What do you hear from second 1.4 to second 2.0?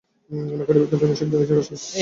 রাষ্ট্রপতি।